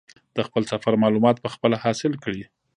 [0.35, 2.43] د خپل سفر معلومات په خپله حاصل کړي.